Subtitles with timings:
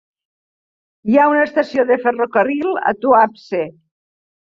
[1.11, 3.61] Hi ha una estació de ferrocarril a Tuapse.